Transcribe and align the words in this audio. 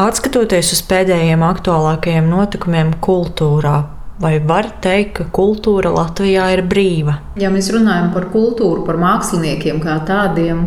Atskatoties 0.00 0.70
uz 0.72 0.78
pēdējiem 0.88 1.42
aktuālākajiem 1.44 2.28
notikumiem 2.30 2.94
kultūrā, 3.04 3.74
vai 4.22 4.38
var 4.48 4.70
teikt, 4.80 5.10
ka 5.18 5.26
kultūra 5.36 5.90
Latvijā 5.92 6.46
ir 6.54 6.62
brīva? 6.70 7.18
Ja 7.40 7.50
mēs 7.52 7.68
runājam 7.74 8.08
par 8.14 8.30
kultūru, 8.32 8.86
par 8.86 8.96
māksliniekiem 9.02 9.82
kā 9.84 9.98
tādiem, 10.08 10.62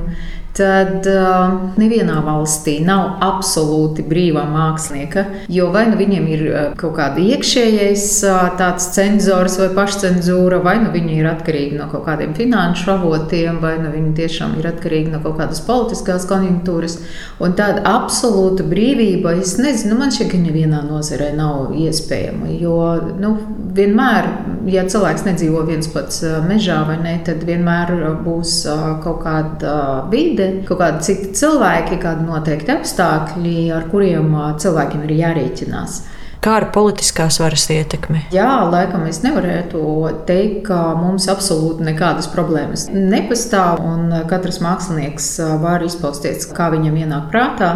tad 0.54 1.08
uh, 1.10 1.54
nevienā 1.82 2.20
valstī 2.26 2.76
nav 2.86 3.18
absolūti 3.26 4.06
brīvā 4.06 4.44
mākslinieka. 4.52 5.26
Jo 5.52 5.72
vai 5.74 5.88
nu 5.90 5.98
viņiem 5.98 6.28
ir 6.30 6.44
uh, 6.46 6.66
kaut 6.78 6.94
kāda 7.00 7.22
iekšējais 7.24 8.06
uh, 8.28 8.52
tāds 8.60 8.92
cenzors 8.94 9.58
vai 9.62 9.72
pašcensūra, 9.74 10.62
vai 10.66 10.76
nu 10.84 10.92
viņi 10.94 11.18
ir 11.18 11.30
atkarīgi 11.32 11.80
no 11.80 11.88
kaut 11.92 12.06
kādiem 12.06 12.36
finanšu 12.38 12.92
avotiem, 12.94 13.58
vai 13.64 13.76
nu 13.82 13.90
viņi 13.94 14.14
tiešām 14.20 14.54
ir 14.62 14.70
atkarīgi 14.70 15.16
no 15.16 15.24
kaut 15.24 15.40
kādas 15.42 15.64
politiskās 15.66 16.28
konjunktūras. 16.30 17.00
Un 17.42 17.58
tāda 17.58 17.82
absolūta 17.90 18.66
brīvība, 18.70 19.34
es 19.42 19.56
nezinu, 19.62 19.98
man 19.98 20.14
šķiet, 20.14 20.30
ka 20.36 20.42
nevienā 20.44 20.84
nozarē 20.86 21.32
nav 21.38 21.74
iespējama. 21.82 22.54
Jo 22.62 22.78
nu, 23.18 23.34
vienmēr, 23.74 24.30
ja 24.70 24.86
cilvēks 24.86 25.26
nedzīvo 25.26 25.66
viens 25.66 25.90
pats 25.90 26.22
mežā 26.46 26.84
vai 26.86 27.00
ne, 27.02 27.18
tad 27.26 27.42
vienmēr 27.48 27.96
būs 28.22 28.62
kaut 29.04 29.24
kāda 29.26 29.74
vide 30.14 30.43
vide, 30.44 30.66
kaut 30.68 30.80
kādi 30.82 31.06
citi 31.08 31.32
cilvēki, 31.40 32.00
kādi 32.04 32.28
noteikti 32.28 32.74
apstākļi, 32.74 33.58
ar 33.76 33.88
kuriem 33.92 34.36
cilvēkiem 34.60 35.06
ir 35.08 35.16
jārēķinās. 35.22 36.02
Kā 36.44 36.58
ar 36.60 36.66
politiskās 36.76 37.38
varas 37.40 37.70
ietekmi? 37.72 38.26
Jā, 38.36 38.66
laikam 38.68 39.06
es 39.08 39.22
nevarētu 39.24 39.80
teikt, 40.28 40.58
ka 40.68 40.80
mums 41.00 41.30
absolūti 41.32 41.86
nekādas 41.88 42.28
problēmas 42.34 42.90
nepastāv. 42.92 43.80
Un 43.88 44.12
katrs 44.28 44.60
mākslinieks 44.60 45.30
var 45.62 45.86
izpausties, 45.88 46.50
kā 46.52 46.68
viņam 46.74 46.98
ienāk 47.00 47.30
prātā. 47.32 47.70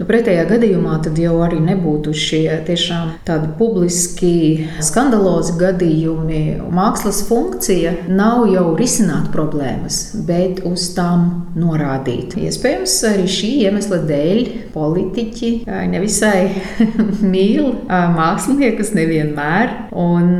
Nu, 0.00 0.06
pretējā 0.08 0.48
gadījumā 0.50 0.96
tad 1.04 1.20
jau 1.22 1.36
arī 1.46 1.60
nebūtu 1.62 2.10
šie 2.10 2.56
tiešām 2.66 3.12
tādi 3.28 3.52
publiski 3.60 4.66
skandalozi 4.82 5.54
gadījumi. 5.62 6.42
Mākslas 6.74 7.22
funkcija 7.28 7.94
nav 8.10 8.48
jau 8.50 8.72
risināt 8.80 9.30
problēmas, 9.30 10.00
bet 10.26 10.64
uz 10.66 10.88
tām 10.98 11.54
norādīt. 11.54 12.34
Iespējams, 12.48 12.98
arī 13.12 13.30
šī 13.30 13.54
iemesla 13.68 14.02
dēļ 14.10 14.44
politiķi 14.74 15.54
nevisai 15.94 16.48
mīl 17.36 17.76
māksliniekus 18.14 18.94
nevienmēr. 18.96 19.74
Un, 19.96 20.38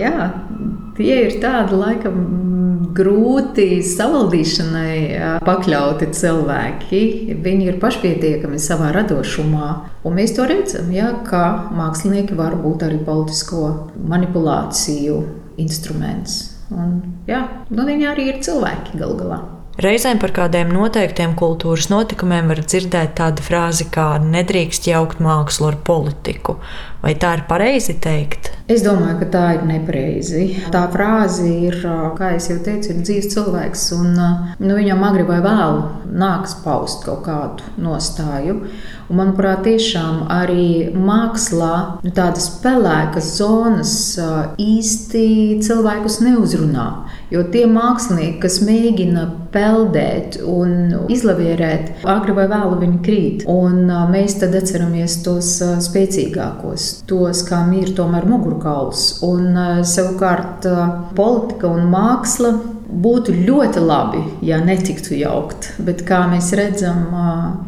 jā, 0.00 0.30
tie 0.98 1.20
ir 1.26 1.38
tādi 1.42 1.78
laikam 1.78 2.18
grūti 2.94 3.82
savaldīšanai 3.84 5.40
pakļauti 5.44 6.10
cilvēki. 6.14 7.02
Viņi 7.44 7.70
ir 7.72 7.80
pašpietiekami 7.82 8.60
savā 8.62 8.92
radošumā. 8.94 9.70
Un 10.06 10.18
mēs 10.18 10.36
to 10.36 10.46
redzam, 10.48 10.92
ja, 10.94 11.10
ka 11.26 11.70
mākslinieki 11.74 12.38
var 12.38 12.58
būt 12.62 12.86
arī 12.86 13.00
politisko 13.06 13.64
manipulāciju 14.10 15.18
instruments. 15.60 16.54
Un, 16.74 16.96
jā, 17.28 17.44
nu, 17.70 17.84
viņi 17.86 18.08
arī 18.10 18.30
ir 18.32 18.40
cilvēki 18.44 18.98
galu 19.00 19.18
galā. 19.20 19.42
Reizēm 19.74 20.20
par 20.22 20.30
kādiem 20.30 20.68
noteiktiem 20.70 21.32
kultūras 21.34 21.88
notikumiem 21.90 22.46
var 22.52 22.60
dzirdēt 22.62 23.16
tādu 23.18 23.42
frāzi, 23.42 23.88
kā 23.90 24.20
nedrīkst 24.22 24.86
jaukt 24.86 25.18
mākslu 25.18 25.72
ar 25.72 25.78
politiku. 25.82 26.60
Vai 27.02 27.16
tā 27.18 27.32
ir 27.36 27.42
pareizi 27.48 27.96
teikt? 27.98 28.52
Es 28.70 28.84
domāju, 28.86 29.18
ka 29.24 29.26
tā 29.32 29.42
ir 29.56 29.64
nepareizi. 29.66 30.44
Tā 30.72 30.84
frāze 30.94 31.48
ir, 31.50 31.80
kā 32.14 32.30
jau 32.38 32.60
teicu, 32.64 32.94
ir 32.94 33.02
dzīves 33.02 33.34
cilvēks, 33.34 33.82
un 33.98 34.14
nu, 34.14 34.76
viņam 34.78 35.02
agri 35.10 35.26
vai 35.26 35.40
vēlu 35.44 35.82
nāks 36.22 36.54
paust 36.62 37.02
kaut 37.04 37.26
kādu 37.26 37.74
nostāju. 37.82 38.60
Un, 39.08 39.18
manuprāt, 39.20 39.64
tiešām 39.66 40.24
arī 40.32 40.90
mākslā 40.96 41.74
nu, 42.04 42.12
tādas 42.14 42.48
pelēkas 42.62 43.34
zonas 43.38 43.94
īsti 44.60 45.24
cilvēkus 45.64 46.20
neuzrunā. 46.24 46.88
Jo 47.32 47.42
tie 47.52 47.64
mākslinieki, 47.68 48.38
kas 48.44 48.60
mēģina 48.64 49.24
peldēt 49.54 50.38
un 50.48 50.94
izlavierēt, 51.12 52.04
agri 52.08 52.34
vai 52.36 52.46
vēlu 52.50 52.78
viņi 52.82 53.00
krīt. 53.04 53.46
Un 53.50 53.88
mēs 54.12 54.38
tad 54.40 54.54
atceramies 54.58 55.18
tos 55.26 55.56
spēcīgākos, 55.88 56.88
tos, 57.10 57.44
kam 57.48 57.72
ir 57.76 57.94
tomēr 57.96 58.28
mugurkauls. 58.30 59.06
Un 59.26 59.58
savukārt 59.88 60.68
politika 61.18 61.72
un 61.72 61.90
māksla 61.92 62.54
būtu 62.88 63.34
ļoti 63.46 63.82
labi, 63.82 64.22
ja 64.46 64.60
netiktu 64.64 65.16
jaukt. 65.18 65.72
Bet 65.84 66.04
kā 66.08 66.24
mēs 66.30 66.52
redzam, 66.56 67.06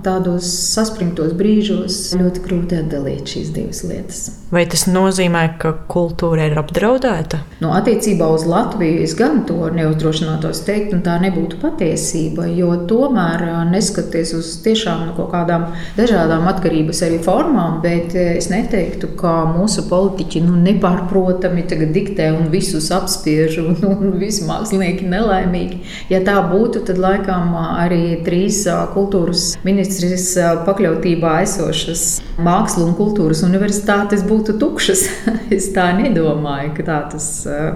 tādos 0.07 0.49
saspringtos 0.75 1.35
brīžos 1.37 2.01
ļoti 2.19 2.43
grūti 2.45 2.81
atdalīt 2.83 3.37
šīs 3.37 3.53
divas 3.57 3.83
lietas. 3.87 4.27
Vai 4.53 4.63
tas 4.71 4.85
nozīmē, 4.87 5.43
ka 5.59 5.73
kultūra 5.91 6.47
ir 6.47 6.59
apdraudēta? 6.61 7.41
No, 7.59 7.67
nu, 7.67 7.73
attiecībā 7.75 8.29
uz 8.31 8.45
Latviju 8.47 9.03
es 9.03 9.17
gan 9.19 9.41
to 9.49 9.71
neuzdrošinātos 9.75 10.63
teikt, 10.69 10.93
un 10.95 11.03
tā 11.07 11.17
nebūtu 11.23 11.59
patiesība. 11.63 12.47
Jo 12.55 12.77
tomēr, 12.87 13.43
neskatoties 13.73 14.35
uz 14.39 14.53
tiešām 14.63 15.09
no 15.09 15.17
kaut 15.17 15.33
kādām 15.35 15.67
dažādām 15.97 16.47
atkarības 16.53 17.03
arī 17.09 17.19
formām, 17.25 17.81
bet 17.83 18.15
es 18.15 18.51
neteiktu, 18.53 19.11
ka 19.19 19.35
mūsu 19.51 19.89
politiķi 19.91 20.45
nu, 20.47 20.55
nepārprotami 20.63 21.67
diktē 21.67 22.31
un 22.37 22.47
visus 22.53 22.93
apspiež, 22.95 23.59
un, 23.65 23.77
un 23.91 24.15
visi 24.21 24.47
mākslinieki 24.47 25.06
nelaimīgi. 25.11 25.81
Ja 26.13 26.21
tā 26.27 26.37
būtu, 26.51 26.85
tad 26.89 27.01
laikam 27.03 27.55
arī 27.57 28.21
trīs 28.27 28.63
kultūras 28.95 29.55
ministrijas 29.67 30.29
pakļautībā 30.67 31.41
esošas 31.45 32.05
mākslas 32.37 32.85
un 32.85 32.95
kultūras 32.99 33.43
universitātes 33.47 34.25
būtu 34.27 34.57
tukšas. 34.61 35.05
es 35.57 35.71
tā 35.75 35.89
nedomāju, 35.99 36.75
ka 36.77 36.87
tā 36.87 36.99
tas 37.15 37.29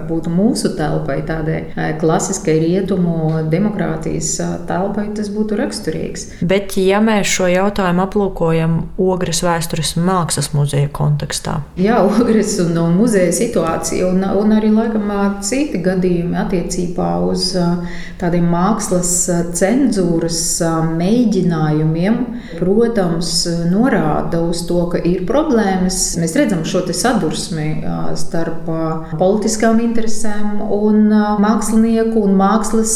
būtu 0.09 0.33
mūsu 0.33 0.73
telpai, 0.77 1.21
tādai 1.27 1.95
klasiskai 2.01 2.57
rietumu 2.61 3.45
demokrātijas 3.51 4.33
telpai, 4.69 5.07
tas 5.17 5.31
būtu 5.33 5.59
raksturīgs. 5.59 6.27
Bet, 6.41 6.77
ja 6.79 7.01
mēs 7.03 7.29
šo 7.31 7.49
jautājumu 7.51 8.05
aplūkojam 8.05 8.77
Ogres 9.01 9.41
vēstures 9.45 9.95
mākslas 9.99 10.51
muzeja 10.55 10.89
kontekstā, 10.93 11.61
Jā, 11.81 12.01
Ogres 12.03 12.57
un, 12.59 12.75
un 12.77 12.97
muzeja 12.99 13.31
situācija, 13.33 14.09
un, 14.11 14.23
un 14.37 14.53
arī 14.53 14.71
laikam 14.73 15.07
citi 15.45 15.79
gadījumi 15.83 16.37
attiecībā 16.43 17.07
uz 17.27 17.51
tādiem 18.21 18.45
mākslas 18.51 19.13
cenzūras 19.57 20.39
mēģinājumiem, 20.97 22.17
protams, 22.59 23.31
norāda 23.71 24.41
uz 24.45 24.65
to, 24.69 24.83
ka 24.91 25.01
ir 25.01 25.25
problēmas. 25.29 25.99
Mēs 26.21 26.35
redzam, 26.37 26.65
šo 26.67 26.83
sadursmi 26.91 27.83
starp 28.19 28.67
politiskām 29.19 29.79
interesēm 29.83 30.59
un 30.75 31.11
mākslinieku 31.41 32.25
un 32.25 32.35
mākslas 32.39 32.95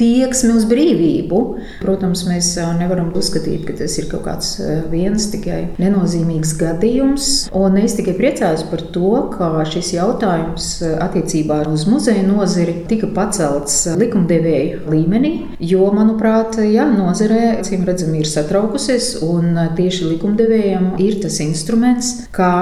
tieksmi 0.00 0.54
uz 0.58 0.66
brīvību. 0.70 1.40
Protams, 1.80 2.26
mēs 2.28 2.52
nevaram 2.78 3.10
uzskatīt, 3.16 3.64
ka 3.68 3.72
tas 3.80 3.96
ir 4.00 4.10
kaut 4.10 4.24
kāds 4.26 4.52
viens 4.92 5.30
tikai 5.32 5.60
nenozīmīgs 5.80 6.54
gadījums. 6.60 7.30
Un 7.56 7.78
es 7.80 7.96
tikai 7.98 8.14
priecājos 8.18 8.66
par 8.70 8.84
to, 8.94 9.14
ka 9.34 9.50
šis 9.70 9.94
jautājums 9.96 10.70
attiecībā 11.00 11.62
uz 11.70 11.86
muzeja 11.90 12.22
nozari 12.26 12.74
tika 12.90 13.06
pacelts 13.14 13.59
likumdevēju 14.00 14.84
līmenī, 14.90 15.32
jo, 15.60 15.88
manuprāt, 15.94 16.58
jā, 16.64 16.86
nozarē, 16.92 17.60
acīm 17.60 17.84
redzami, 17.88 18.20
ir 18.22 18.30
satraukusies, 18.30 19.12
un 19.26 19.56
tieši 19.76 20.12
likumdevējiem 20.12 20.92
ir 21.02 21.18
tas 21.24 21.40
instruments, 21.44 22.12
kā 22.34 22.52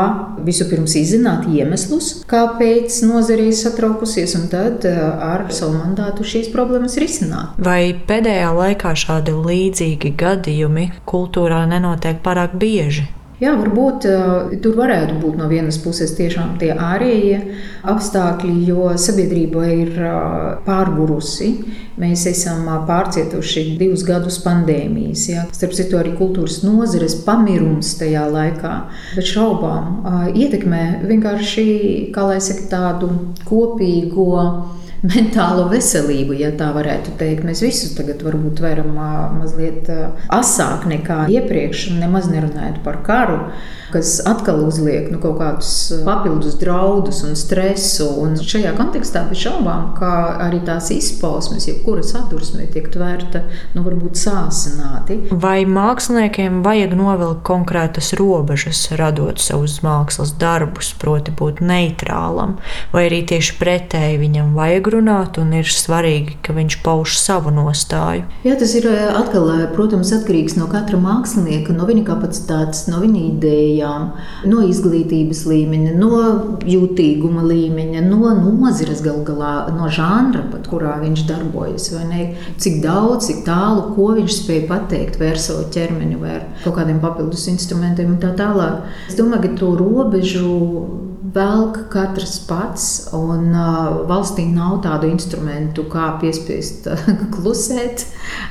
vispirms 0.46 0.96
izzināt 1.00 1.48
iemeslus, 1.52 2.24
kāpēc 2.30 3.02
nozarē 3.08 3.48
ir 3.50 3.58
satraukusies, 3.58 4.36
un 4.38 4.48
tad 4.52 4.86
eh, 4.88 4.98
ar 4.98 5.48
savu 5.54 5.76
mandātu 5.78 6.26
šīs 6.26 6.50
problēmas 6.54 6.98
risināt. 7.00 7.58
Vai 7.62 7.94
pēdējā 8.08 8.50
laikā 8.56 8.94
šādi 8.98 9.36
līdzīgi 9.36 10.14
gadījumi 10.18 10.90
kultūrā 11.08 11.64
nenotiek 11.70 12.22
pārāk 12.24 12.58
bieži? 12.58 13.08
Jā, 13.38 13.52
varbūt 13.54 14.02
uh, 14.10 14.54
tur 14.58 14.74
varētu 14.74 15.20
būt 15.22 15.36
no 15.38 15.46
vienas 15.46 15.76
puses 15.78 16.10
tiešām 16.18 16.56
tie 16.58 16.72
ārējie 16.74 17.36
apstākļi, 17.86 18.54
jo 18.66 18.88
sabiedrība 18.98 19.62
ir 19.76 19.92
uh, 20.02 20.16
pārgurusi. 20.64 21.52
Mēs 22.02 22.24
esam 22.26 22.66
uh, 22.66 22.80
pārcietuši 22.88 23.62
divus 23.78 24.02
gadus 24.08 24.40
pandēmijas. 24.42 25.28
Jā. 25.30 25.44
Starp 25.54 25.76
citu, 25.78 26.00
arī 26.00 26.16
kultūras 26.18 26.64
nozares 26.66 27.14
pamirums 27.22 27.92
tajā 28.00 28.24
laikā. 28.26 28.74
Bet 29.14 29.30
šaubām 29.30 30.02
ietekmē 30.34 30.82
vienkārši, 31.06 31.68
saka, 32.42 32.66
tādu 32.74 33.12
kopīgo 33.46 34.42
mentālo 35.06 35.68
veselību, 35.72 36.36
ja 36.40 36.52
tā 36.58 36.70
varētu 36.74 37.16
teikt. 37.20 37.46
Mēs 37.46 37.62
visus 37.64 37.94
tagad 37.98 38.22
varbūt 38.26 38.62
varam 38.64 38.94
mazliet 39.38 39.90
asāk 40.34 40.88
nekā 40.90 41.24
iepriekš, 41.38 41.90
nemaz 42.00 42.30
nerunājot 42.32 42.82
par 42.86 43.02
karu 43.06 43.38
kas 43.92 44.18
atkal 44.28 44.60
uzliek 44.66 45.08
nu, 45.12 45.18
kaut 45.22 45.38
kādus 45.40 45.70
papildus 46.04 46.58
draudus 46.60 47.22
un 47.26 47.36
stresu. 47.38 48.08
Un 48.22 48.36
šajā 48.36 48.74
kontekstā 48.76 49.24
bez 49.30 49.40
šaubām, 49.44 49.92
kā 49.98 50.12
arī 50.44 50.60
tās 50.66 50.90
izpausmes, 50.94 51.68
jebkura 51.68 52.04
sadursme 52.06 52.66
tiek 52.72 52.88
tvērta, 52.92 53.44
nu, 53.76 53.84
varbūt 53.86 54.18
sāsināti. 54.20 55.20
Vai 55.32 55.62
māksliniekiem 55.68 56.60
vajag 56.66 56.96
novilkt 56.98 57.44
konkrētas 57.48 58.12
robežas, 58.18 58.84
radot 58.98 59.40
savus 59.42 59.78
mākslas 59.84 60.34
darbus, 60.38 60.92
proti, 60.98 61.32
būt 61.38 61.62
neitrālam, 61.64 62.58
vai 62.92 63.06
arī 63.08 63.22
tieši 63.28 63.56
pretēji 63.60 64.20
viņam 64.20 64.52
vajag 64.58 64.92
runāt 64.98 65.40
un 65.40 65.54
ir 65.60 65.68
svarīgi, 65.72 66.38
ka 66.44 66.56
viņš 66.56 66.78
pauž 66.84 67.16
savu 67.20 67.52
nostāju? 67.54 68.26
Jā, 68.44 68.58
tas 68.60 68.74
ir 68.78 68.88
atkal, 68.90 69.48
protams, 69.74 70.12
atkarīgs 70.16 70.58
no 70.58 70.68
katra 70.70 71.00
mākslinieka, 71.00 71.76
no 71.76 71.88
viņa 71.88 72.04
kapacitātes, 72.08 72.86
no 72.90 73.00
viņa 73.02 73.24
idejas 73.32 73.77
iespējām, 73.78 74.12
no 74.50 74.62
izglītības 74.66 75.44
līmeņa, 75.48 75.94
no 75.98 76.20
jūtīguma 76.66 77.44
līmeņa, 77.46 78.02
no 78.08 78.32
nozares 78.38 79.02
gal 79.02 79.22
galā, 79.24 79.68
no 79.76 79.88
žanra, 79.88 80.44
pat, 80.50 80.68
kurā 80.68 80.98
viņš 81.02 81.26
darbojas. 81.28 81.90
Cik 82.58 82.80
daudz, 82.82 83.28
cik 83.28 83.44
tālu, 83.46 83.94
ko 83.94 84.14
viņš 84.16 84.42
spēja 84.42 84.68
pateikt 84.68 85.20
ar 85.20 85.38
savu 85.38 85.68
ķermeni 85.72 86.18
vai 86.18 86.38
ar 86.38 86.46
kaut 86.64 86.78
kādiem 86.78 87.00
papildus 87.00 87.48
instrumentiem 87.48 88.14
un 88.14 88.20
tā 88.22 88.34
tālāk. 88.36 88.84
Es 89.08 89.16
domāju, 89.18 89.42
ka 89.46 89.60
to 89.60 89.74
robežu 89.78 90.48
velk 91.34 91.78
katrs 91.92 92.38
pats, 92.48 92.84
un 93.16 93.50
uh, 93.52 94.02
valstī 94.08 94.46
nav 94.48 94.78
tādu 94.84 95.10
instrumentu, 95.10 95.84
kā 95.90 96.10
piespiest 96.22 96.88
uh, 96.90 97.08
klusēt. 97.34 98.06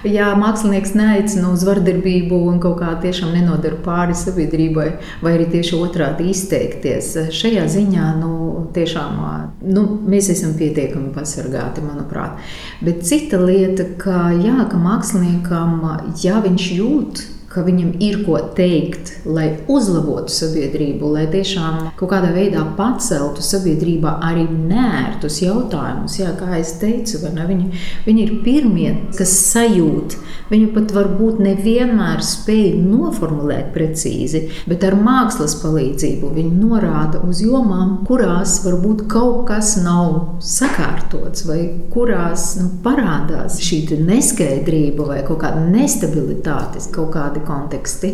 Ja 0.07 0.31
mākslinieks 0.38 0.95
neaicina 0.97 1.51
uz 1.53 1.63
vardarbību 1.68 2.39
un 2.50 2.59
kaut 2.63 2.79
kā 2.81 2.94
tiešām 3.03 3.33
nenodara 3.35 3.77
pāri 3.85 4.18
sabiedrībai, 4.18 4.88
vai 5.24 5.35
arī 5.38 5.47
tieši 5.57 5.77
otrādi 5.77 6.31
izteikties, 6.33 7.13
šajā 7.38 7.68
ziņā 7.77 8.09
nu, 8.21 8.33
tiešām 8.75 9.21
nu, 9.68 9.85
mēs 10.09 10.31
esam 10.33 10.53
pietiekami 10.57 11.13
pasargāti, 11.15 11.85
manuprāt. 11.85 12.41
Bet 12.83 13.06
cita 13.07 13.39
lieta, 13.41 13.88
ka, 14.01 14.27
jā, 14.35 14.59
ka 14.69 14.81
māksliniekam, 14.81 15.81
ja 16.24 16.41
viņš 16.44 16.69
jūt, 16.77 17.25
ka 17.57 17.65
viņam 17.65 17.95
ir 18.04 18.21
ko 18.27 18.38
teikt, 18.57 19.15
lai 19.25 19.48
uzlabotu 19.71 20.33
sabiedrību, 20.33 21.09
lai 21.15 21.25
tiešām 21.33 21.92
kaut 21.98 22.12
kādā 22.13 22.30
veidā 22.36 22.63
paceltu 22.77 23.42
sabiedrībā 23.45 24.19
arī 24.27 24.45
nērtus 24.48 25.42
jautājumus. 25.42 26.19
Jā, 26.21 26.36
kā 26.38 26.54
jau 26.54 26.63
teicu, 26.83 27.24
viņi, 27.25 27.83
viņi 28.06 28.25
ir 28.27 28.33
pirmie, 28.45 28.92
kas 29.18 29.33
sajūt. 29.50 30.19
Viņi 30.48 30.69
pat 30.71 30.94
varbūt 30.95 31.42
nevienmēr 31.44 32.21
spēj 32.24 32.77
noformulēt 32.80 33.74
precīzi, 33.75 34.45
bet 34.69 34.86
ar 34.88 34.95
mākslas 34.95 35.57
palīdzību 35.60 36.30
viņi 36.38 36.62
norāda 36.62 37.19
uz 37.27 37.42
jomām, 37.44 37.98
kurās 38.07 38.62
varbūt 38.63 39.07
kaut 39.12 39.42
kas 39.50 39.74
nav 39.81 40.39
sakārtots, 40.44 41.44
vai 41.50 41.60
kurās 41.92 42.53
nu, 42.62 42.69
parādās 42.86 43.60
šī 43.63 43.81
neskaidrība 44.07 45.10
vai 45.10 45.19
kaut 45.27 45.42
kāda 45.44 45.65
nestabilitāte, 45.68 46.81
kaut 46.95 47.12
kādi 47.15 47.44
konteksti. 47.47 48.13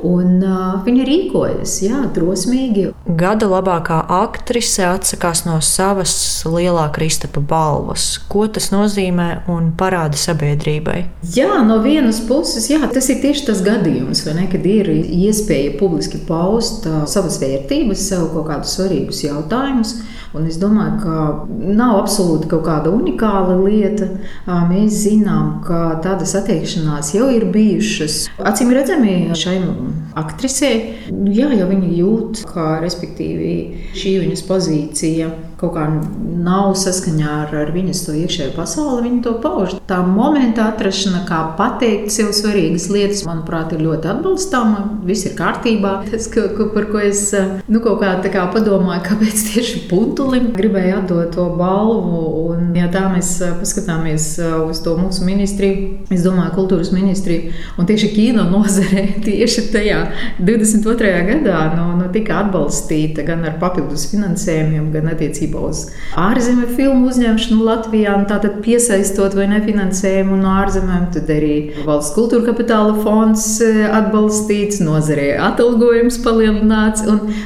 Un, 0.00 0.38
uh, 0.40 0.78
viņa 0.86 1.04
rīkojas 1.04 1.74
jā, 1.84 1.98
drosmīgi. 2.16 2.86
Gada 3.20 3.50
labākā 3.50 3.98
aktrise 4.16 4.86
atsakās 4.88 5.44
no 5.44 5.58
savas 5.64 6.14
lielā 6.48 6.86
Kristapa 6.94 7.42
balvas. 7.44 8.14
Ko 8.32 8.46
tas 8.48 8.70
nozīmē 8.72 9.28
un 9.52 9.74
parāda 9.76 10.16
sabiedrībai? 10.20 11.02
Jā, 11.36 11.60
no 11.68 11.82
vienas 11.84 12.22
puses, 12.24 12.70
jā, 12.72 12.80
tas 12.94 13.10
ir 13.12 13.20
tieši 13.20 13.50
tas 13.50 13.60
gadījums, 13.66 14.24
ne, 14.32 14.46
kad 14.52 14.64
ir 14.64 14.88
iespēja 14.94 15.76
publiski 15.80 16.22
paust 16.28 16.88
uh, 16.88 17.02
savas 17.10 17.36
vērtības, 17.42 18.08
sev 18.08 18.30
kaut 18.32 18.48
kādus 18.48 18.78
svarīgus 18.78 19.24
jautājumus. 19.26 19.98
Un 20.30 20.46
es 20.46 20.60
domāju, 20.62 20.98
ka 21.02 21.14
nav 21.74 21.96
absolūti 22.04 22.46
kaut 22.52 22.62
kāda 22.68 22.92
unikāla 22.94 23.56
lieta. 23.58 24.06
Mēs 24.70 25.00
zinām, 25.02 25.56
ka 25.66 25.98
tādas 26.04 26.36
attiekšanās 26.38 27.10
jau 27.16 27.26
ir 27.34 27.48
bijušas. 27.50 28.22
Acīm 28.46 28.70
redzami, 28.74 29.16
šai 29.34 29.58
aktrisei, 30.20 30.76
jā, 31.34 31.50
jau 31.58 31.66
viņa 31.72 31.92
jūt, 31.98 32.44
ka 32.46 32.76
respektīvi 32.84 33.54
šī 33.98 34.18
viņas 34.22 34.46
pozīcija 34.46 35.32
kaut 35.60 35.74
kā 35.76 35.86
nav 36.40 36.72
saskaņā 36.80 37.32
ar, 37.44 37.54
ar 37.62 37.72
viņas 37.74 38.04
to 38.06 38.14
iekšējo 38.16 38.54
pasauli, 38.56 39.04
viņa 39.06 39.20
to 39.26 39.34
pauž. 39.44 39.76
Tā 39.88 40.00
momenta 40.06 40.70
atrašana, 40.70 41.22
kā 41.28 41.40
pateikt 41.58 42.12
sev 42.14 42.32
svarīgas 42.36 42.88
lietas, 42.92 43.24
manuprāt, 43.28 43.74
ir 43.76 43.84
ļoti 43.84 44.08
atbalstāma. 44.14 44.86
Viss 45.06 45.28
ir 45.28 45.36
kārtībā. 45.38 45.98
Tas, 46.08 46.28
ka, 46.32 46.46
ka, 46.56 46.70
par 46.74 46.88
ko 46.92 47.02
es 47.04 47.26
nu, 47.68 47.82
kaut 47.84 48.00
kā, 48.00 48.14
kā 48.32 48.46
padomāju, 48.54 49.04
kāpēc 49.10 49.44
tieši 49.50 49.84
Puntulim 49.90 50.50
gribēju 50.56 51.00
atdot 51.02 51.34
to 51.36 51.46
balvu. 51.58 52.22
Un, 52.50 52.70
ja 52.78 52.88
tā 52.92 53.04
mēs 53.12 53.34
paskatāmies 53.60 54.32
uz 54.64 54.80
to 54.84 54.96
mūsu 54.98 55.26
ministriju, 55.28 56.06
es 56.14 56.24
domāju, 56.24 56.54
kultūras 56.56 56.92
ministriju 56.94 57.52
un 57.78 57.88
tieši 57.88 58.10
kino 58.14 58.46
nozarē, 58.48 59.06
tieši 59.26 59.66
tajā 59.74 60.00
22. 60.40 61.12
gadā 61.28 61.62
nu, 61.76 61.90
nu, 62.00 62.08
tika 62.14 62.40
atbalstīta 62.44 63.26
gan 63.26 63.44
ar 63.48 63.58
papildus 63.60 64.08
finansējumiem, 64.12 64.88
gan 64.94 65.12
attiecībā 65.12 65.49
attiecībā 65.50 65.60
uz 65.70 65.90
ārzemju 66.18 66.68
filmu 66.76 67.08
uzņemšanu 67.10 67.64
Latvijā, 67.64 68.14
tātad 68.28 68.60
piesaistot 68.64 69.34
vai 69.34 69.46
nefinansējumu 69.50 70.38
no 70.40 70.54
ārzemēm, 70.62 71.10
tad 71.14 71.30
arī 71.30 71.84
valsts 71.86 72.14
kultūra 72.14 72.50
kapitāla 72.50 72.96
fonds 73.02 73.60
e, 73.62 73.86
atbalstīts, 73.86 74.80
nozarē 74.82 75.38
atalgojums 75.38 76.18
palielināts, 76.24 77.04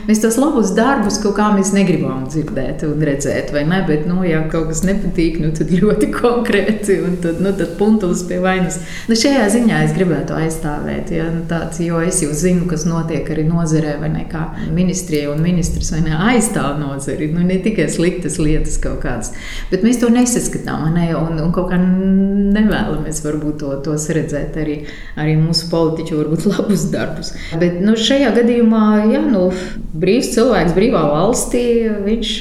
mēs 0.09 0.23
tos 0.23 0.39
labus 0.41 0.73
darbus 0.77 1.21
kaut 1.23 1.37
kā 1.39 1.51
mēs 1.55 1.73
negribam 1.77 2.27
dzirdēt 2.29 2.85
un 2.89 3.05
redzēt, 3.05 3.53
vai 3.55 3.65
ne, 3.69 3.83
bet, 3.87 4.07
nu, 4.09 4.23
ja 4.27 4.45
kaut 4.51 4.71
kas 4.73 4.85
nepatīk, 4.87 5.41
nu, 5.43 5.53
tad 5.57 5.73
ļoti 5.73 6.11
konkrēti, 6.21 7.01
un 7.05 7.19
tad, 7.25 7.41
nu, 7.45 7.53
tad 7.57 7.77
puntulis 7.81 8.25
pie 8.29 8.41
vainas. 8.45 8.81
Nu, 9.09 9.19
šajā 9.19 9.47
ziņā 9.55 9.85
es 9.87 9.95
gribētu 9.97 10.37
aizstāvēt, 10.39 11.13
ja, 11.15 11.29
nu, 11.33 11.45
tāds, 11.51 11.81
jo 11.85 12.01
es 12.05 12.23
jau 12.25 12.33
zinu, 12.37 12.69
kas 12.71 12.87
notiek 12.89 13.29
arī 13.35 13.47
nozarē, 13.49 13.97
vai 14.01 14.11
ne, 14.13 14.25
kā 14.31 14.47
ministrija 14.75 15.31
un 15.33 15.45
ministrs, 15.45 15.93
vai 15.95 16.03
ne, 16.07 16.17
aizstāv 16.33 16.79
nozari, 16.81 17.29
nu, 17.35 17.45
ne 17.45 17.59
tikai 17.65 17.89
sliktas 17.95 18.39
lietas 18.43 18.79
kaut 18.83 19.03
kādas. 19.05 19.33
Bet 19.71 19.87
mēs 19.87 20.01
to 20.03 20.11
nesaskatām 20.13 20.91
ne? 20.95 21.09
un, 21.19 21.39
un 21.43 21.53
kaut 21.55 21.71
kā 21.73 21.79
nevēlamies 21.79 23.23
varbūt 23.25 23.61
to, 23.63 23.73
tos 23.85 24.09
redzēt 24.15 24.59
arī, 24.61 24.79
arī 25.21 25.37
mūsu 25.41 25.69
politiķu 25.73 26.21
varbūt 26.21 26.47
labus 26.53 26.87
darbus. 26.93 27.33
Bet 27.61 27.81
nu, 27.85 27.97
šajā 27.99 28.33
gadījumā, 28.39 28.85
jā, 29.13 29.23
nu, 29.29 29.47
brīvs 29.95 30.33
cilvēks 30.35 30.75
brīvā 30.77 31.05
valstī, 31.13 31.65
viņš 32.05 32.33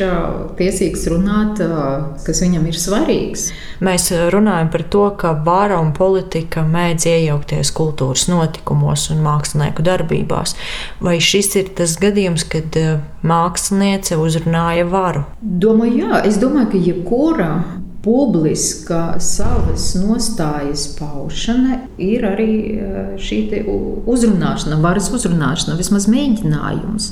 tiesīgs 0.59 1.07
runāt, 1.13 1.61
kas 2.25 2.43
viņam 2.43 2.67
ir 2.69 2.79
svarīgs. 2.79 3.49
Mēs 3.83 4.09
runājam 4.33 4.69
par 4.73 4.85
to, 4.93 5.05
ka 5.19 5.33
vāra 5.45 5.79
un 5.83 5.91
politika 5.95 6.63
mēdz 6.67 7.07
iejaukties 7.09 7.73
kultūras 7.75 8.27
notikumos 8.31 9.09
un 9.13 9.23
mākslinieku 9.25 9.85
darbībās. 9.85 10.55
Vai 11.03 11.17
šis 11.23 11.53
ir 11.59 11.73
tas 11.77 11.97
gadījums, 12.01 12.45
kad 12.49 12.77
māksliniece 13.23 14.17
uzrunāja 14.19 14.87
varu? 14.89 15.25
Domāju, 15.43 16.05
jā, 16.05 16.19
es 16.23 16.37
domāju, 16.39 16.69
ka 16.71 16.79
jebkura 16.79 17.47
publiska 18.03 19.17
savas 19.19 19.89
nostājas 19.95 20.85
paušana 20.95 21.81
ir 21.99 22.23
arī 22.27 22.53
eh, 22.75 23.09
šī 23.19 23.39
uzrunāšana, 24.07 24.77
varas 24.83 25.09
uzrunāšana, 25.11 25.75
vismaz 25.79 26.07
mēģinājums. 26.11 27.09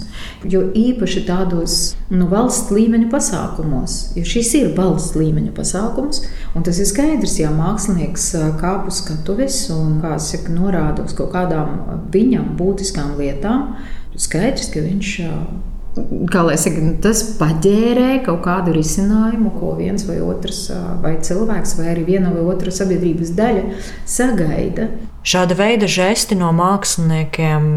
Jo 0.52 0.64
īpaši 0.80 1.26
tādos 1.28 1.76
nu, 2.12 2.30
valsts 2.32 2.72
līmeņa 2.72 3.10
pasākumos, 3.12 3.98
jo 4.16 4.24
šis 4.28 4.54
ir 4.62 4.72
valsts 4.80 5.20
līmeņa 5.20 5.52
pasākums, 5.56 6.24
un 6.56 6.68
tas 6.68 6.80
ir 6.80 6.88
skaidrs, 6.88 7.36
ja 7.44 7.52
mākslinieks 7.56 8.30
eh, 8.40 8.48
kāp 8.64 8.88
uz 8.92 9.04
skatuves 9.04 9.66
un 9.76 10.00
saka, 10.24 10.56
norāda 10.56 11.04
uz 11.04 11.20
kaut 11.20 11.36
kādām 11.36 12.08
viņam 12.16 12.56
būtiskām 12.60 13.18
lietām, 13.20 13.74
skaidrs, 14.16 14.72
ka 14.72 14.88
viņš 14.88 15.20
kā 16.32 16.44
lai 16.48 16.58
saka, 16.60 16.84
tas 17.04 17.22
paģērē 17.40 18.22
kaut 18.26 18.44
kādu 18.46 18.74
risinājumu, 18.76 19.52
ko 19.60 19.74
viens 19.80 20.06
vai 20.08 20.20
otrs, 20.24 20.66
vai 21.04 21.18
cilvēks, 21.24 21.76
vai 21.80 21.90
arī 21.94 22.06
viena 22.14 22.32
vai 22.34 22.46
otra 22.54 22.72
sabiedrības 22.74 23.34
daļa 23.38 23.64
sagaida. 24.08 24.88
Šāda 25.28 25.58
veida 25.60 25.90
žesti 25.92 26.38
no 26.40 26.50
māksliniekiem, 26.56 27.68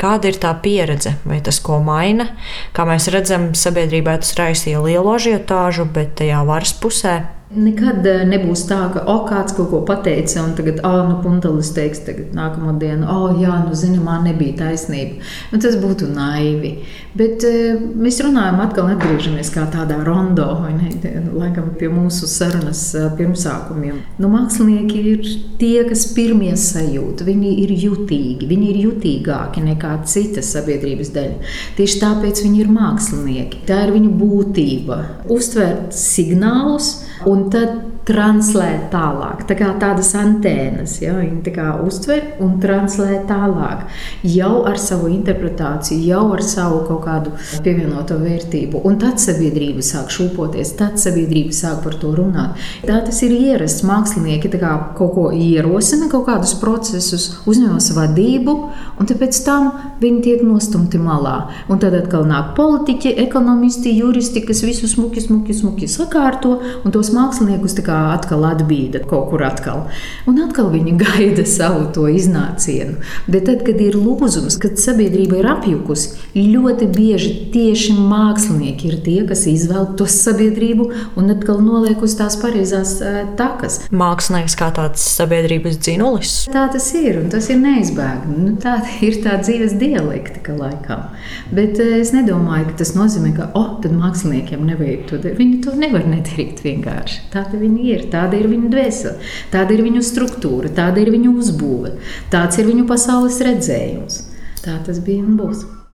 kāda 0.00 0.32
ir 0.32 0.40
tā 0.42 0.52
pieredze, 0.62 1.14
vai 1.24 1.38
tas 1.44 1.60
ko 1.64 1.78
maina? 1.84 2.30
Kā 2.76 2.84
mēs 2.88 3.08
redzam, 3.14 3.52
sabiedrībā 3.56 4.18
tas 4.20 4.34
raisīja 4.40 4.82
lielu 4.84 5.14
ažiotāžu, 5.14 5.86
bet 5.94 6.18
tajā 6.20 6.42
varas 6.48 6.74
pusē 6.76 7.20
Nekad 7.50 8.04
eh, 8.06 8.20
nebūs 8.30 8.60
tā, 8.68 8.76
ka 8.94 9.00
oh, 9.10 9.24
kāds 9.26 9.56
kaut 9.56 9.72
ko 9.72 9.80
pateica, 9.82 10.44
un 10.44 10.52
tagad, 10.54 10.76
ah, 10.86 11.00
oh, 11.00 11.08
nu, 11.08 11.16
puntelis 11.18 11.72
teiks, 11.74 12.04
tagad 12.06 12.30
nākamā 12.36 12.76
diena, 12.78 13.08
oh, 13.10 13.32
jā, 13.42 13.56
nu, 13.64 13.74
zini, 13.74 13.98
man 13.98 14.22
nebija 14.28 14.54
taisnība. 14.60 15.18
Nu, 15.50 15.58
tas 15.58 15.74
būtu 15.82 16.12
naivi. 16.14 16.76
Bet 17.18 17.42
uh, 17.48 17.80
mēs 17.98 18.20
runājam, 18.22 18.60
atkal 18.62 18.92
atgriežamies 18.92 19.50
kā 19.50 19.64
tādā 19.72 19.98
rondo, 20.06 20.46
vai 20.62 20.76
ne? 20.76 20.92
Laikam 21.34 21.72
pie 21.80 21.88
mūsu 21.90 22.28
sarunas 22.30 22.84
uh, 22.94 23.08
pirmsākumiem. 23.18 23.98
Nu, 24.22 24.30
mākslinieki 24.30 25.02
ir 25.10 25.26
tie, 25.58 25.82
kas 25.90 26.06
pirmie 26.14 26.52
sajūt. 26.54 27.26
Viņi 27.26 27.56
ir 27.64 27.74
jutīgi, 27.82 28.46
viņi 28.46 28.70
ir 28.70 28.80
jutīgāki 28.84 29.66
nekā 29.66 29.96
citas 30.06 30.54
sabiedrības 30.54 31.10
daļa. 31.18 31.52
Tieši 31.80 31.98
tāpēc 32.06 32.46
viņi 32.46 32.62
ir 32.62 32.70
mākslinieki. 32.78 33.66
Tā 33.66 33.82
ir 33.88 33.96
viņu 33.98 34.14
būtība. 34.22 35.02
Uztvert 35.34 35.98
signālus 35.98 37.00
un 37.26 37.39
tad 37.52 37.78
translēt 38.10 38.88
tālāk. 38.92 39.44
Tā 39.48 39.54
kā 39.58 39.68
tādas 39.80 40.10
antēnas, 40.18 40.96
ja, 41.02 41.12
viņi 41.18 41.42
tā 41.46 41.52
kā 41.54 41.66
uztver 41.84 42.40
un 42.42 42.56
translē 42.62 43.20
tālāk. 43.28 43.84
Jau 44.26 44.64
ar 44.68 44.80
savu 44.80 45.10
interpretāciju, 45.12 46.00
jau 46.08 46.24
ar 46.34 46.42
savu 46.44 46.80
kaut 46.88 47.04
kādu 47.04 47.34
pievienoto 47.64 48.16
vērtību. 48.20 48.82
Un 48.88 48.98
tad 49.02 49.20
sabiedrība 49.22 49.84
sāk 49.84 50.10
šūpoties, 50.14 50.74
tad 50.80 50.98
sabiedrība 51.02 51.54
sāk 51.54 51.84
par 51.84 51.98
to 52.00 52.12
runāt. 52.16 52.58
Tā 52.86 52.98
tas 53.06 53.22
ir 53.26 53.34
ierasts. 53.36 53.84
Mākslinieki 53.86 54.50
kā 54.60 54.72
kaut 54.98 55.14
ko 55.14 55.28
ierosina, 55.34 56.08
kaut 56.10 56.26
kādus 56.28 56.56
procesus, 56.60 57.30
uzņemas 57.50 57.90
vadību, 57.96 58.56
un 59.00 59.10
pēc 59.10 59.38
tam 59.44 59.70
viņi 60.00 60.22
tiek 60.24 60.44
nostumti 60.46 60.98
malā. 61.00 61.36
Un 61.70 61.80
tad 61.82 61.94
atkal 61.98 62.26
nāk 62.28 62.54
politiķi, 62.58 63.14
ekonomisti, 63.26 63.92
juristi, 63.98 64.42
kas 64.46 64.64
visu 64.66 64.88
smuki, 64.90 65.22
smuki, 65.24 65.56
smuki 65.56 65.88
sakārto, 65.90 66.56
un 66.84 66.94
tos 66.94 67.12
māksliniekus 67.30 67.76
tā 67.78 67.84
kā 67.86 67.96
atkal 68.14 68.42
atbīda 68.48 69.04
kaut 69.08 69.30
kur 69.30 69.44
atkal. 69.46 69.84
Un 70.28 70.40
atkal 70.42 70.70
viņi 70.72 70.96
gaida 70.98 71.44
savu 71.46 71.86
to 71.94 72.08
iznācienu. 72.10 72.98
Bet 73.30 73.46
tad, 73.46 73.62
kad 73.66 73.78
ir 73.82 73.98
lūzums, 73.98 74.58
kad 74.60 74.78
sabiedrība 74.80 75.38
ir 75.40 75.48
apjukusi, 75.52 76.16
ļoti 76.34 76.88
bieži 76.90 77.32
tieši 77.54 77.94
mākslinieki 77.98 78.90
ir 78.90 78.98
tie, 79.04 79.18
kas 79.28 79.46
izvēl 79.50 79.92
to 79.98 80.08
sabiedrību 80.10 80.88
un 81.20 81.34
atkal 81.36 81.62
noliek 81.62 82.02
uz 82.02 82.16
tās 82.18 82.38
pareizās 82.40 82.96
takas. 83.38 83.80
Mākslinieks 83.94 84.58
kā 84.58 84.72
tāds 84.74 85.04
sabiedrības 85.14 85.78
dzinulis. 85.78 86.34
Tā 86.50 86.66
tas 86.72 86.90
ir, 86.98 87.20
un 87.22 87.30
tas 87.32 87.46
ir 87.52 87.60
neizbēgami. 87.62 88.38
Nu, 88.40 88.56
tā 88.60 88.80
ir 89.04 89.20
tā 89.24 89.38
dzīves 89.42 89.76
dialektika 89.80 90.56
laikam. 90.58 91.06
Bet 91.54 91.78
es 91.84 92.14
nedomāju, 92.16 92.70
ka 92.72 92.80
tas 92.82 92.94
nozīmē, 92.98 93.34
ka 93.38 93.50
oh, 93.58 93.78
māksliniekiem 93.80 94.66
nevajag 94.66 95.08
to 95.10 95.20
darīt. 95.22 95.40
Viņi 95.40 95.64
to 95.66 95.76
nevar 95.78 96.06
nedarīt 96.08 96.62
vienkārši. 96.64 97.19
Tā 97.32 97.44
viņi 97.52 97.90
ir, 97.94 98.06
tāda 98.12 98.38
ir 98.38 98.48
viņu 98.50 98.70
dvēsele, 98.72 99.16
tāda 99.52 99.76
ir 99.76 99.84
viņu 99.86 100.04
struktūra, 100.06 100.72
tāda 100.74 101.02
ir 101.04 101.12
viņu 101.14 101.36
uzbūve, 101.42 101.96
tāds 102.32 102.58
ir 102.58 102.70
viņu 102.70 102.86
pasaules 102.90 103.40
redzējums. 103.46 104.24
Tā 104.64 104.80
tas 104.86 104.98
bija 105.04 105.24
un 105.24 105.38
būs. 105.40 105.79